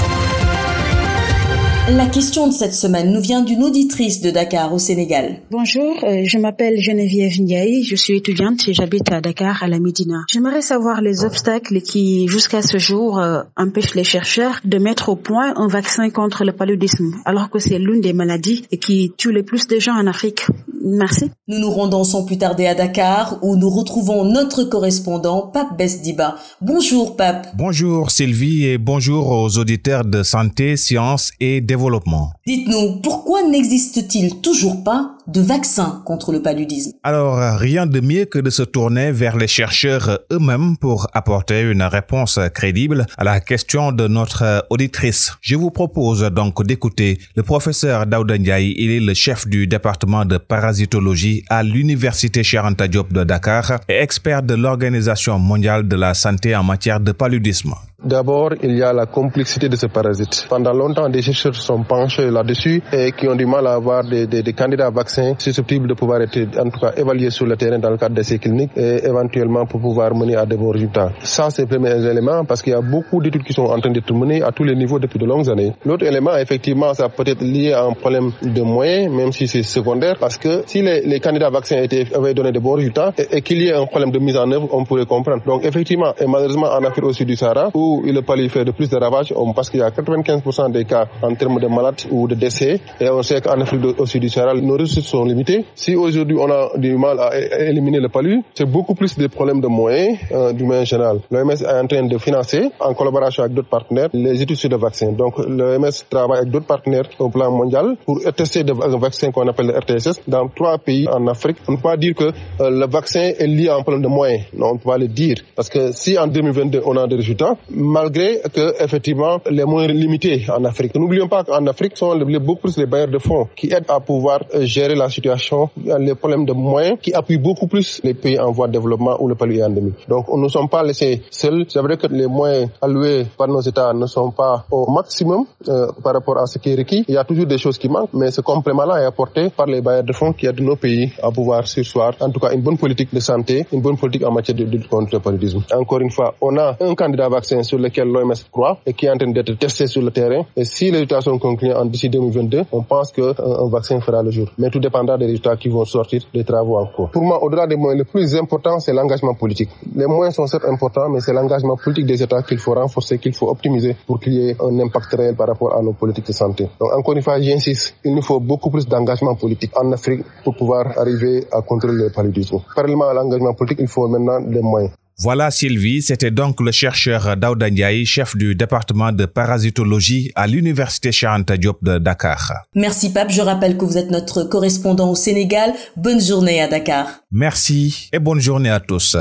La 1.89 2.06
question 2.08 2.48
de 2.48 2.51
cette 2.51 2.74
semaine 2.74 3.13
nous 3.13 3.22
vient 3.22 3.42
d'une 3.42 3.63
auditrice 3.63 4.20
de 4.20 4.30
Dakar 4.30 4.74
au 4.74 4.80
Sénégal. 4.80 5.38
Bonjour, 5.50 5.96
euh, 6.04 6.24
je 6.25 6.38
m'appelle 6.38 6.82
Geneviève 6.82 7.39
Ndiaye, 7.39 7.86
je 7.86 7.96
suis 7.96 8.18
étudiante 8.18 8.68
et 8.68 8.74
j'habite 8.74 9.10
à 9.13 9.22
Dakar 9.22 9.63
à 9.63 9.70
la 9.70 9.80
Médina. 9.80 10.24
J'aimerais 10.30 10.62
savoir 10.62 11.01
les 11.01 11.24
obstacles 11.24 11.80
qui, 11.80 12.27
jusqu'à 12.27 12.62
ce 12.62 12.77
jour, 12.77 13.18
euh, 13.20 13.44
empêchent 13.56 13.96
les 13.96 14.04
chercheurs 14.04 14.60
de 14.66 14.77
mettre 14.80 15.08
au 15.08 15.16
point 15.16 15.54
un 15.56 15.68
vaccin 15.70 16.10
contre 16.10 16.44
le 16.44 16.51
paludisme, 16.51 17.13
alors 17.24 17.50
que 17.50 17.60
c'est 17.60 17.80
l'une 17.80 18.01
des 18.01 18.12
maladies 18.12 18.63
qui 18.82 19.13
tue 19.16 19.32
le 19.32 19.44
plus 19.44 19.68
de 19.68 19.80
gens 19.80 19.96
en 19.96 20.08
Afrique. 20.08 20.46
Merci. 20.84 21.31
Nous 21.48 21.60
nous 21.60 21.72
rendons 21.72 22.03
sans 22.03 22.24
plus 22.25 22.38
tarder 22.38 22.67
à 22.67 22.75
Dakar 22.75 23.39
où 23.41 23.55
nous 23.55 23.69
retrouvons 23.69 24.24
notre 24.24 24.63
correspondant 24.63 25.48
Pape 25.48 25.77
Besdiba. 25.77 26.36
Bonjour 26.62 27.15
Pape. 27.15 27.48
Bonjour 27.55 28.12
Sylvie 28.12 28.65
et 28.65 28.77
bonjour 28.77 29.29
aux 29.29 29.57
auditeurs 29.57 30.05
de 30.05 30.24
santé, 30.24 30.77
sciences 30.77 31.31
et 31.39 31.62
développement. 31.62 32.31
Dites-nous, 32.46 33.01
pourquoi 33.01 33.43
n'existe-t-il 33.48 34.41
toujours 34.41 34.84
pas 34.84 35.16
de 35.27 35.41
vaccins 35.41 36.01
contre 36.05 36.31
le 36.31 36.41
paludisme. 36.41 36.91
Alors, 37.03 37.38
rien 37.57 37.86
de 37.86 38.00
mieux 38.00 38.25
que 38.25 38.39
de 38.39 38.50
se 38.50 38.63
tourner 38.63 39.12
vers 39.12 39.38
les 39.38 39.48
chercheurs 39.48 40.19
eux-mêmes 40.31 40.77
pour 40.77 41.07
apporter 41.13 41.62
une 41.62 41.84
réponse 41.84 42.39
crédible 42.53 43.05
à 43.17 43.24
la 43.24 43.39
question 43.39 43.91
de 43.91 44.07
notre 44.07 44.65
auditrice. 44.69 45.34
Je 45.41 45.55
vous 45.55 45.72
propose 45.72 46.22
donc 46.31 46.65
d'écouter 46.65 47.19
le 47.36 47.43
professeur 47.43 48.05
Daouda. 48.05 48.38
Il 48.38 48.91
est 48.91 49.00
le 49.00 49.13
chef 49.13 49.48
du 49.48 49.67
département 49.67 50.25
de 50.25 50.38
parasitologie 50.38 51.43
à 51.50 51.63
l'université 51.63 52.43
Charanta 52.43 52.88
Diop 52.88 53.12
de 53.12 53.24
Dakar 53.24 53.79
et 53.89 53.96
expert 53.96 54.43
de 54.43 54.53
l'Organisation 54.53 55.39
mondiale 55.39 55.88
de 55.88 55.96
la 55.96 56.13
santé 56.13 56.55
en 56.55 56.63
matière 56.63 57.00
de 57.00 57.12
paludisme. 57.12 57.74
D'abord, 58.04 58.54
il 58.62 58.77
y 58.77 58.84
a 58.84 58.94
la 58.94 59.08
complexité 59.08 59.70
de 59.70 59.75
ce 59.75 59.88
parasite. 59.88 60.46
Pendant 60.48 60.72
longtemps, 60.72 61.10
des 61.10 61.24
chercheurs 61.24 61.56
sont 61.56 61.82
penchés 61.82 62.30
là-dessus 62.30 62.84
et 62.94 63.12
qui 63.12 63.27
ont 63.27 63.36
du 63.36 63.48
mal 63.48 63.66
à 63.66 63.74
avoir 63.74 64.04
des, 64.04 64.54
candidats 64.54 64.86
à 64.86 64.92
vaccins 64.92 65.34
susceptibles 65.39 65.88
de 65.88 65.96
pouvoir 65.96 66.22
être, 66.22 66.38
en 66.60 66.70
tout 66.70 66.80
cas, 66.80 66.94
évalués 66.96 67.32
sur 67.32 67.48
le 67.48 67.58
terrain 67.58 67.80
dans 67.80 67.89
le 67.89 67.98
cadre 67.98 68.13
d'essais 68.13 68.38
cliniques 68.38 68.70
et 68.77 69.04
éventuellement 69.04 69.66
pour 69.66 69.82
pouvoir 69.82 70.13
mener 70.13 70.36
à 70.36 70.46
de 70.46 70.56
bons 70.56 70.70
résultats. 70.70 71.12
Ça, 71.24 71.50
c'est 71.50 71.63
le 71.63 71.68
premier 71.68 71.89
élément 72.08 72.46
parce 72.46 72.62
qu'il 72.62 72.74
y 72.74 72.75
a 72.75 72.82
beaucoup 72.82 73.20
d'études 73.20 73.44
qui 73.44 73.54
sont 73.54 73.63
en 73.63 73.80
train 73.80 73.89
d'être 73.92 74.13
menées 74.13 74.44
à 74.44 74.51
tous 74.51 74.63
les 74.63 74.75
niveaux 74.75 75.00
depuis 75.00 75.18
de 75.18 75.25
longues 75.25 75.50
années. 75.50 75.74
L'autre 75.84 76.06
élément, 76.06 76.38
effectivement, 76.38 76.94
ça 76.94 77.10
peut 77.10 77.24
être 77.25 77.42
lié 77.42 77.74
à 77.74 77.84
un 77.84 77.94
problème 77.94 78.32
de 78.44 78.62
moyens, 78.62 79.12
même 79.12 79.32
si 79.32 79.48
c'est 79.48 79.63
secondaire, 79.63 80.18
parce 80.20 80.38
que 80.38 80.62
si 80.68 80.84
les, 80.84 81.20
candidats 81.20 81.48
à 81.48 81.50
vaccins 81.50 81.84
avaient 82.13 82.36
donné 82.36 82.51
de 82.51 82.60
bons 82.60 82.74
résultats 82.74 83.12
et, 83.18 83.38
et 83.38 83.42
qu'il 83.42 83.60
y 83.60 83.70
ait 83.70 83.74
un 83.74 83.88
problème 83.88 84.12
de 84.12 84.20
mise 84.20 84.38
en 84.38 84.51
œuvre, 84.51 84.70
on 84.72 84.86
pourrait 84.86 85.08
comprendre. 85.08 85.42
Donc, 85.48 85.66
effectivement, 85.66 86.13
et 86.20 86.27
malheureusement, 86.27 86.68
en 86.68 86.84
Afrique 86.84 87.06
au 87.06 87.12
sud 87.13 87.27
du 87.27 87.36
Sahara, 87.36 87.72
où 87.74 87.87
où 87.88 88.22
pas 88.22 88.36
lui 88.36 88.50
faire 88.50 88.65
de 88.65 88.72
plus 88.72 88.89
de 88.89 88.98
ravages 88.98 89.34
parce 89.56 89.70
qu'il 89.70 89.79
y 89.79 89.84
a 89.84 89.89
95% 89.89 90.72
des 90.72 90.86
cas 90.86 91.08
en 91.22 91.34
termes 91.36 91.60
de 91.60 91.67
malades 91.67 92.01
ou 92.12 92.27
de 92.27 92.36
décès. 92.36 92.79
Et 93.00 93.10
on 93.10 93.22
sait 93.24 93.41
qu'en 93.41 93.60
Afrique 93.62 93.82
au 93.98 94.06
sud 94.06 94.22
du 94.22 94.29
Sahara, 94.29 94.53
nos 94.56 94.77
ressources 94.77 95.08
sont 95.08 95.24
limitées. 95.25 95.65
Si 95.75 95.96
aujourd'hui 95.96 96.38
on 96.39 96.50
a 96.51 96.77
du 96.77 96.96
mal 96.98 97.20
à 97.20 97.29
éliminer 97.70 98.00
le 98.00 98.10
palu, 98.10 98.44
c'est 98.53 98.65
beaucoup 98.70 98.96
plus 98.96 99.17
des 99.17 99.29
problèmes 99.29 99.62
de 99.62 99.67
moyens 99.67 100.17
euh, 100.32 100.53
du 100.53 100.63
moyen 100.63 100.84
général. 100.84 101.20
L'OMS 101.32 101.51
est 101.51 101.65
en 101.67 101.88
train 101.88 102.03
de 102.03 102.17
financer, 102.17 102.70
en 102.79 102.94
collaboration 102.94 103.44
avec 103.44 103.56
d'autres 103.56 103.70
partenaires, 103.70 104.10
les 104.13 104.41
études 104.41 104.58
sur 104.58 104.70
le 104.70 104.77
vaccin. 104.77 105.12
Donc 105.12 105.38
l'OMS 105.39 105.89
travaille 106.10 106.39
avec 106.39 106.51
d'autres 106.51 106.65
partenaires 106.65 107.10
au 107.20 107.29
plan 107.29 107.51
mondial 107.51 107.96
pour 108.06 108.20
tester 108.36 108.62
un 108.62 108.98
vaccin 108.98 109.32
qu'on 109.32 109.48
appelle 109.48 109.67
le 109.67 109.77
RTSS 109.77 110.22
dans 110.27 110.48
trois 110.50 110.77
pays 110.77 111.08
en 111.08 111.25
Afrique. 111.27 111.58
On 111.67 111.74
ne 111.74 111.77
peut 111.77 111.84
pas 111.84 111.98
dire 111.98 112.15
que 112.15 112.25
euh, 112.25 112.70
le 112.70 112.88
vaccin 112.88 113.32
est 113.38 113.48
lié 113.48 113.70
à 113.70 113.75
un 113.75 113.82
problème 113.82 114.03
de 114.03 114.08
moyens. 114.08 114.44
On 114.60 114.74
ne 114.74 114.77
peut 114.79 114.89
pas 114.89 114.98
le 114.98 115.08
dire. 115.08 115.38
Parce 115.56 115.70
que 115.70 115.91
si 115.94 116.17
en 116.17 116.27
2022 116.27 116.82
on 116.86 116.96
a 116.98 117.08
des 117.08 117.15
résultats, 117.15 117.56
malgré 117.77 118.41
que 118.53 118.84
effectivement 118.84 119.39
les 119.50 119.63
moyens 119.65 119.93
limités 119.93 120.46
en 120.50 120.63
Afrique. 120.65 120.96
N'oublions 120.96 121.27
pas 121.27 121.43
qu'en 121.43 121.65
Afrique 121.67 121.96
sont 121.96 122.13
les, 122.13 122.39
beaucoup 122.39 122.62
plus 122.62 122.77
les 122.77 122.86
bailleurs 122.86 123.07
de 123.07 123.19
fonds 123.19 123.48
qui 123.55 123.72
aident 123.72 123.86
à 123.89 124.00
pouvoir 124.00 124.39
gérer 124.62 124.96
la 124.96 125.10
situation, 125.10 125.69
les 126.00 126.15
problèmes 126.15 126.46
de 126.46 126.53
moyens, 126.53 126.98
qui 127.01 127.13
appuient 127.13 127.38
beaucoup 127.38 127.67
plus 127.67 128.01
les 128.03 128.13
pays 128.13 128.39
en 128.39 128.51
voie 128.51 128.67
de 128.67 128.74
développement 128.74 129.22
ou 129.22 129.27
le 129.27 129.36
pays 129.36 129.63
endémique. 129.63 130.07
Donc 130.10 130.27
nous 130.29 130.41
ne 130.43 130.50
sommes 130.50 130.69
pas 130.69 130.84
laissés 130.84 131.22
seuls. 131.29 131.65
C'est 131.69 131.81
vrai 131.81 131.98
que 131.98 132.07
les 132.07 132.27
moyens 132.27 132.69
alloués 132.81 133.25
par 133.38 133.48
nos 133.48 133.62
États 133.62 133.93
ne 133.93 134.05
sont 134.07 134.31
pas 134.31 134.65
au 134.72 134.89
maximum 134.91 135.46
euh, 135.67 135.88
par 136.03 136.13
rapport 136.13 136.38
à 136.39 136.48
ce 136.48 136.57
qui 136.57 136.72
est 136.72 136.75
requis. 136.75 137.05
Il 137.07 137.13
y 137.13 137.17
a 137.17 137.24
toujours 137.24 137.46
des 137.46 137.57
choses 137.57 137.77
qui 137.77 137.89
manquent, 137.89 138.13
mais 138.13 138.31
ce 138.31 138.41
complément-là 138.41 139.01
est 139.01 139.05
apporté 139.05 139.50
par 139.50 139.67
les 139.67 139.81
bailleurs 139.81 140.03
de 140.03 140.13
fonds 140.13 140.34
qui 140.34 140.48
aident 140.48 140.62
nos 140.62 140.75
pays 140.75 141.12
à 141.22 141.29
pouvoir 141.31 141.67
sursoir, 141.67 142.13
en 142.19 142.29
tout 142.31 142.39
cas, 142.39 142.51
une 142.53 142.62
bonne 142.62 142.77
politique 142.77 143.13
de 143.13 143.19
santé, 143.19 143.65
une 143.72 143.81
bonne 143.81 143.98
politique 143.98 144.25
en 144.25 144.31
matière 144.31 144.57
de 144.57 144.63
lutte 144.63 144.88
contre 144.88 145.13
le 145.13 145.19
paludisme. 145.19 145.62
Encore 145.74 146.00
une 146.00 146.12
fois, 146.12 146.34
on 146.41 146.57
a 146.57 146.75
un 146.79 146.96
candidat 146.96 147.29
vaccin 147.29 147.62
sur 147.67 147.77
lequel 147.77 148.07
l'OMS 148.07 148.33
croit 148.51 148.79
et 148.86 148.93
qui 148.93 149.05
est 149.05 149.09
en 149.09 149.17
train 149.17 149.31
d'être 149.31 149.53
testé 149.57 149.88
sur 149.88 150.01
le 150.01 150.12
terrain. 150.12 150.43
Et 150.55 150.65
si 150.65 150.86
les 150.86 150.91
résultats 150.91 151.21
sont 151.21 151.38
concluants 151.38 151.86
d'ici 151.86 152.09
2022, 152.09 152.63
on 152.71 152.81
pense 152.83 153.12
qu'un 153.12 153.33
un 153.38 153.69
vaccin 153.69 154.00
fera 154.00 154.24
le 154.24 154.31
jour. 154.31 154.47
Mais 154.57 154.69
tout 154.69 154.79
dépendra 154.79 155.17
des 155.17 155.25
résultats 155.25 155.55
qui 155.57 155.69
vont 155.69 155.86
sortir 155.86 156.21
des 156.33 156.43
travaux 156.43 156.77
en 156.77 156.86
cours. 156.88 157.09
Pour 157.12 157.24
moi, 157.24 157.43
au-delà 157.43 157.67
des 157.67 157.75
moyens, 157.75 158.00
le 158.00 158.05
plus 158.05 158.36
important, 158.36 158.79
c'est 158.79 158.93
l'engagement 158.93 159.33
politique. 159.33 159.69
Les 159.95 160.05
moyens 160.05 160.36
sont 160.36 160.47
certes 160.47 160.65
importants, 160.65 161.09
mais 161.09 161.19
c'est 161.19 161.33
l'engagement 161.33 161.75
politique 161.75 162.05
des 162.05 162.21
États 162.24 162.41
qu'il 162.41 162.59
faut 162.59 162.74
renforcer, 162.74 163.19
qu'il 163.19 163.33
faut 163.33 163.50
optimiser 163.50 163.95
pour 164.05 164.19
qu'il 164.19 164.33
y 164.33 164.50
ait 164.50 164.55
un 164.59 164.79
impact 164.79 165.13
réel 165.13 165.36
par 165.36 165.47
rapport 165.47 165.75
à 165.75 165.81
nos 165.81 165.93
politiques 165.93 166.27
de 166.27 166.33
santé. 166.33 166.67
Donc 166.79 166.91
encore 166.93 167.15
une 167.15 167.21
fois, 167.21 167.39
j'insiste, 167.39 167.95
il 168.03 168.15
nous 168.15 168.21
faut 168.21 168.39
beaucoup 168.39 168.69
plus 168.69 168.88
d'engagement 168.88 169.36
politique 169.36 169.71
en 169.77 169.91
Afrique 169.91 170.21
pour 170.43 170.55
pouvoir 170.55 170.97
arriver 170.97 171.45
à 171.51 171.62
contrôler 171.62 172.03
le 172.05 172.09
paludisme. 172.09 172.59
Parallèlement 172.75 173.09
à 173.09 173.13
l'engagement 173.13 173.53
politique, 173.53 173.79
il 173.81 173.88
faut 173.88 174.07
maintenant 174.07 174.41
des 174.41 174.62
moyens. 174.62 174.91
Voilà 175.19 175.50
Sylvie, 175.50 176.03
c'était 176.03 176.29
donc 176.29 176.62
le 176.62 176.71
chercheur 176.71 177.36
Daouda 177.36 177.71
Ndiaye, 177.71 178.05
chef 178.05 178.36
du 178.36 178.53
département 178.53 179.12
de 179.12 179.25
parasitologie 179.25 180.31
à 180.36 180.45
l'université 180.45 181.12
Charanta 181.12 181.57
Diop 181.57 181.83
de 181.83 181.97
Dakar. 181.97 182.53
Merci 182.75 183.12
Pape, 183.12 183.31
je 183.31 183.41
rappelle 183.41 183.77
que 183.77 183.86
vous 183.86 183.97
êtes 183.97 184.12
notre 184.12 184.43
correspondant 184.43 185.09
au 185.09 185.15
Sénégal. 185.15 185.74
Bonne 185.95 186.21
journée 186.21 186.62
à 186.62 186.67
Dakar. 186.67 187.07
Merci 187.31 188.09
et 188.13 188.19
bonne 188.19 188.39
journée 188.39 188.69
à 188.69 188.79
tous. 188.79 189.17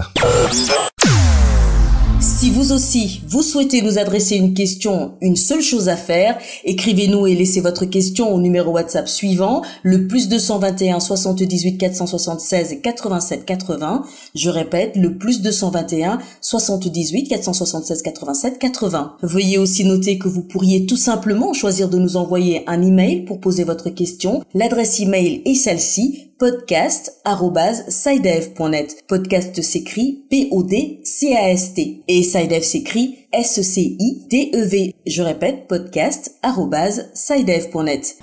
Si 2.18 2.50
vous 2.50 2.72
aussi, 2.72 3.20
vous 3.28 3.42
souhaitez 3.42 3.82
nous 3.82 3.98
adresser 3.98 4.36
une 4.36 4.54
question, 4.54 5.12
une 5.20 5.36
seule 5.36 5.60
chose 5.60 5.88
à 5.88 5.96
faire, 5.96 6.38
écrivez-nous 6.64 7.26
et 7.26 7.34
laissez 7.34 7.60
votre 7.60 7.84
question 7.84 8.34
au 8.34 8.40
numéro 8.40 8.72
WhatsApp 8.72 9.08
suivant, 9.08 9.62
le 9.82 10.06
plus 10.06 10.28
221 10.28 11.00
78 11.00 11.78
476 11.78 12.80
87 12.82 13.44
80. 13.44 14.04
Je 14.34 14.50
répète, 14.50 14.96
le 14.96 15.18
plus 15.18 15.42
221 15.42 16.18
78 16.40 17.28
476 17.28 18.02
87 18.02 18.58
80. 18.58 19.16
Veuillez 19.22 19.58
aussi 19.58 19.84
noter 19.84 20.18
que 20.18 20.28
vous 20.28 20.42
pourriez 20.42 20.86
tout 20.86 20.96
simplement 20.96 21.52
choisir 21.52 21.88
de 21.88 21.98
nous 21.98 22.16
envoyer 22.16 22.64
un 22.66 22.82
email 22.82 23.24
pour 23.24 23.40
poser 23.40 23.64
votre 23.64 23.90
question. 23.90 24.42
L'adresse 24.54 25.00
email 25.00 25.42
est 25.44 25.54
celle-ci, 25.54 26.25
podcast.sidev.net. 26.38 28.96
Podcast 29.08 29.62
s'écrit 29.62 30.24
P-O-D-C-A-S-T. 30.30 32.02
Et 32.08 32.22
Sidev 32.22 32.62
s'écrit 32.62 33.16
S-C-I-D-E-V. 33.32 34.94
Je 35.06 35.22
répète, 35.22 35.66
podcast.sidev.net. 35.66 38.18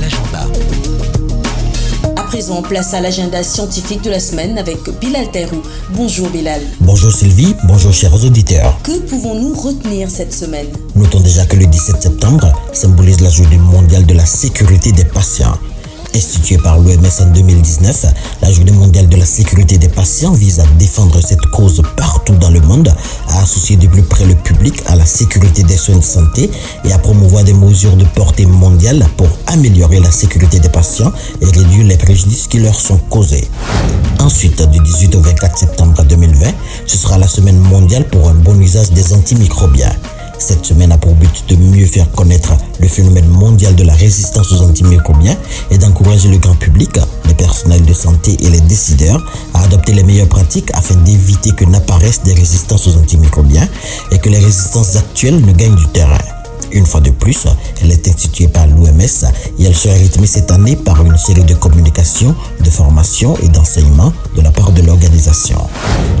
L'agenda. 0.00 0.48
À 2.16 2.22
présent, 2.24 2.60
place 2.62 2.92
à 2.94 3.00
l'agenda 3.00 3.44
scientifique 3.44 4.02
de 4.02 4.10
la 4.10 4.18
semaine 4.18 4.58
avec 4.58 4.78
Bilal 5.00 5.30
Terrou. 5.30 5.62
Bonjour 5.90 6.28
Bilal. 6.30 6.60
Bonjour 6.80 7.12
Sylvie, 7.12 7.54
bonjour 7.68 7.92
chers 7.92 8.14
auditeurs. 8.24 8.76
Que 8.82 8.98
pouvons-nous 8.98 9.54
retenir 9.54 10.10
cette 10.10 10.32
semaine? 10.32 10.66
Notons 10.96 11.20
déjà 11.20 11.46
que 11.46 11.54
le 11.56 11.66
17 11.66 12.02
septembre 12.02 12.52
symbolise 12.72 13.20
la 13.20 13.30
journée 13.30 13.58
mondiale 13.58 14.06
de 14.06 14.14
la 14.14 14.26
sécurité 14.26 14.90
des 14.90 15.04
patients. 15.04 15.56
Instituée 16.14 16.58
par 16.58 16.78
l'OMS 16.78 17.08
en 17.20 17.26
2019, 17.32 18.06
la 18.42 18.52
Journée 18.52 18.72
mondiale 18.72 19.08
de 19.08 19.16
la 19.16 19.24
sécurité 19.24 19.78
des 19.78 19.88
patients 19.88 20.32
vise 20.32 20.60
à 20.60 20.64
défendre 20.78 21.20
cette 21.22 21.46
cause 21.46 21.82
partout 21.96 22.34
dans 22.34 22.50
le 22.50 22.60
monde, 22.60 22.94
à 23.28 23.42
associer 23.42 23.76
de 23.76 23.86
plus 23.86 24.02
près 24.02 24.26
le 24.26 24.34
public 24.34 24.82
à 24.86 24.96
la 24.96 25.06
sécurité 25.06 25.62
des 25.62 25.76
soins 25.76 25.96
de 25.96 26.02
santé 26.02 26.50
et 26.84 26.92
à 26.92 26.98
promouvoir 26.98 27.44
des 27.44 27.54
mesures 27.54 27.96
de 27.96 28.04
portée 28.04 28.44
mondiale 28.44 29.06
pour 29.16 29.28
améliorer 29.46 30.00
la 30.00 30.10
sécurité 30.10 30.60
des 30.60 30.68
patients 30.68 31.12
et 31.40 31.46
réduire 31.46 31.86
les 31.86 31.96
préjudices 31.96 32.46
qui 32.46 32.58
leur 32.58 32.78
sont 32.78 32.98
causés. 33.08 33.48
Ensuite, 34.20 34.62
du 34.70 34.80
18 34.80 35.14
au 35.14 35.20
24 35.20 35.58
septembre 35.58 36.04
2020, 36.04 36.46
ce 36.86 36.98
sera 36.98 37.16
la 37.16 37.26
semaine 37.26 37.58
mondiale 37.58 38.06
pour 38.08 38.28
un 38.28 38.34
bon 38.34 38.60
usage 38.60 38.90
des 38.90 39.14
antimicrobiens. 39.14 39.92
Cette 40.38 40.64
semaine 40.66 40.92
a 40.92 40.98
pour 40.98 41.14
but 41.14 41.44
de 41.48 41.56
mieux 41.56 41.86
faire 41.86 42.10
connaître 42.10 42.52
le 42.80 42.88
phénomène 42.88 43.28
mondial 43.28 43.74
de 43.74 43.84
la 43.84 43.94
résistance 43.94 44.52
aux 44.52 44.62
antimicrobiens 44.62 45.36
et 45.70 45.78
d'encourager 45.78 46.28
le 46.28 46.38
grand 46.38 46.56
public, 46.56 46.98
les 47.26 47.34
personnels 47.34 47.84
de 47.84 47.92
santé 47.92 48.36
et 48.40 48.50
les 48.50 48.60
décideurs 48.60 49.22
à 49.54 49.62
adopter 49.62 49.92
les 49.92 50.02
meilleures 50.02 50.28
pratiques 50.28 50.70
afin 50.74 50.96
d'éviter 50.96 51.52
que 51.52 51.64
n'apparaissent 51.64 52.22
des 52.22 52.34
résistances 52.34 52.86
aux 52.88 52.96
antimicrobiens 52.96 53.68
et 54.10 54.18
que 54.18 54.28
les 54.28 54.38
résistances 54.38 54.96
actuelles 54.96 55.40
ne 55.40 55.52
gagnent 55.52 55.76
du 55.76 55.88
terrain. 55.88 56.18
Une 56.72 56.86
fois 56.86 57.00
de 57.00 57.10
plus, 57.10 57.46
elle 57.82 57.90
est 57.90 58.08
instituée 58.08 58.48
par 58.48 58.66
l'OMS 58.66 59.00
et 59.58 59.64
elle 59.64 59.74
sera 59.74 59.94
rythmée 59.94 60.26
cette 60.26 60.50
année 60.50 60.74
par 60.74 61.04
une 61.04 61.18
série 61.18 61.44
de 61.44 61.54
communications, 61.54 62.34
de 62.60 62.70
formations 62.70 63.36
et 63.42 63.48
d'enseignements 63.48 64.12
de 64.34 64.40
la 64.40 64.50
part 64.50 64.72
de 64.72 64.80
l'organisation. 64.82 65.58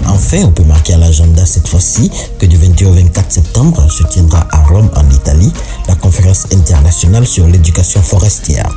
Enfin, 0.06 0.42
on 0.44 0.50
peut 0.50 0.64
marquer 0.64 0.94
à 0.94 0.98
l'agenda 0.98 1.46
cette 1.46 1.68
fois-ci 1.68 2.10
que 2.38 2.46
du 2.46 2.56
21 2.56 2.88
au 2.88 2.92
24 2.92 3.32
septembre 3.32 3.90
se 3.90 4.02
tiendra 4.04 4.46
à 4.50 4.62
Rome, 4.64 4.90
en 4.94 5.08
Italie, 5.10 5.52
la 5.88 5.94
conférence 5.94 6.46
internationale 6.52 7.26
sur 7.26 7.46
l'éducation 7.46 8.02
forestière. 8.02 8.68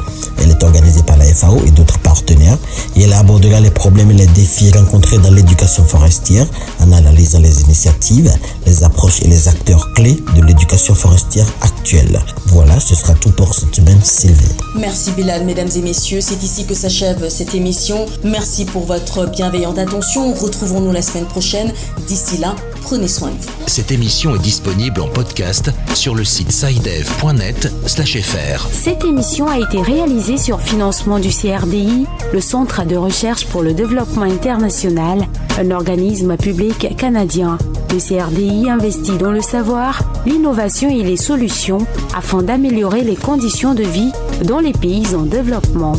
Elle 0.42 0.52
est 0.52 0.64
organisée 0.64 1.04
par 1.04 1.18
la 1.18 1.26
FAO 1.26 1.62
et 1.66 1.72
d'autres 1.72 2.00
partenaires 2.00 2.58
et 2.96 3.04
elle 3.04 3.14
abordera 3.14 3.60
les 3.60 3.72
problèmes 3.72 4.12
et 4.12 4.16
les 4.16 4.28
défis 4.28 4.72
rencontrés 4.72 5.18
dans 5.18 5.32
l'éducation 5.32 5.84
forestière 5.84 6.46
en 6.80 6.92
analysant 6.92 7.40
les 7.40 7.62
initiatives, 7.62 8.32
les 8.66 8.84
approches 8.84 9.22
et 9.22 9.28
les 9.28 9.48
acteurs 9.48 9.92
clés 9.94 10.18
de 10.36 10.42
l'éducation 10.42 10.96
forestière 10.96 11.48
actuelle. 11.62 12.20
Voilà, 12.48 12.80
ce 12.80 12.96
sera 12.96 13.14
tout 13.14 13.32
pour 13.32 13.54
cette 13.54 13.76
semaine, 13.76 14.00
Sylvie. 14.04 14.46
Merci 14.76 15.12
Bilal, 15.12 15.46
mesdames 15.46 15.70
et 15.76 15.82
messieurs. 15.82 16.22
C'est 16.22 16.42
ici 16.44 16.66
que 16.66 16.74
s'achève 16.74 17.30
cette 17.30 17.56
émission. 17.56 18.06
Merci 18.24 18.66
pour 18.66 18.86
votre 18.86 19.30
bienveillante 19.30 19.78
attention. 19.78 20.34
Retrouvons-nous 20.34 20.92
la 20.92 21.02
semaine 21.02 21.26
prochaine. 21.26 21.72
D'ici 22.08 22.38
là, 22.38 22.56
Prenez 22.86 23.08
soin 23.08 23.32
de 23.32 23.42
vous. 23.42 23.50
Cette 23.66 23.92
émission 23.92 24.36
est 24.36 24.44
disponible 24.44 25.02
en 25.02 25.08
podcast 25.08 25.72
sur 25.96 26.14
le 26.14 26.24
site 26.24 26.52
sidev.net/fr. 26.52 28.68
Cette 28.72 29.04
émission 29.04 29.48
a 29.48 29.58
été 29.58 29.82
réalisée 29.82 30.25
sur 30.26 30.60
financement 30.60 31.20
du 31.20 31.30
CRDI, 31.30 32.08
le 32.34 32.42
Centre 32.42 32.84
de 32.84 32.96
recherche 32.96 33.46
pour 33.46 33.62
le 33.62 33.74
développement 33.74 34.24
international, 34.24 35.28
un 35.60 35.70
organisme 35.70 36.36
public 36.36 36.98
canadien. 36.98 37.60
Le 37.92 38.00
CRDI 38.00 38.70
investit 38.72 39.18
dans 39.18 39.32
le 39.32 39.42
savoir, 39.42 40.02
l'innovation 40.26 40.90
et 40.90 41.04
les 41.04 41.16
solutions 41.16 41.86
afin 42.18 42.42
d'améliorer 42.42 43.04
les 43.04 43.16
conditions 43.16 43.76
de 43.76 43.84
vie 43.84 44.12
dans 44.44 44.60
les 44.60 44.74
pays 44.74 45.16
en 45.16 45.22
développement. 45.22 45.94